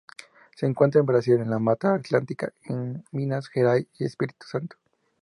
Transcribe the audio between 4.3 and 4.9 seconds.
Santo.